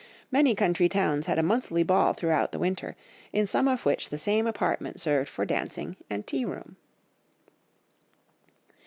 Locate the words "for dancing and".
5.29-6.25